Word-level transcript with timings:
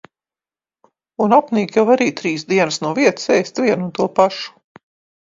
Un 1.25 1.35
apnīk 1.37 1.77
jau 1.81 1.85
arī 1.97 2.09
trīs 2.23 2.49
dienas 2.55 2.83
no 2.87 2.97
vietas 3.03 3.33
ēst 3.39 3.65
vienu 3.67 3.89
un 3.93 3.97
to 4.01 4.13
pašu. 4.21 4.53